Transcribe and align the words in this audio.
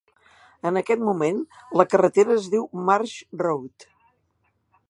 En 0.69 0.79
aquest 0.81 1.03
moment, 1.09 1.43
la 1.81 1.87
carretera 1.93 2.39
es 2.39 2.49
diu 2.57 2.67
Marsh 2.91 3.17
Road. 3.45 3.91